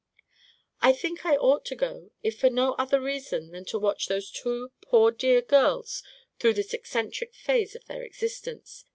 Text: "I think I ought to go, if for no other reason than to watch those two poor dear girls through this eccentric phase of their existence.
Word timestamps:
"I 0.81 0.93
think 0.93 1.27
I 1.27 1.35
ought 1.35 1.63
to 1.65 1.75
go, 1.75 2.09
if 2.23 2.39
for 2.39 2.49
no 2.49 2.73
other 2.79 2.99
reason 2.99 3.51
than 3.51 3.65
to 3.65 3.77
watch 3.77 4.07
those 4.07 4.31
two 4.31 4.71
poor 4.81 5.11
dear 5.11 5.43
girls 5.43 6.01
through 6.39 6.55
this 6.55 6.73
eccentric 6.73 7.35
phase 7.35 7.75
of 7.75 7.85
their 7.85 8.01
existence. 8.01 8.85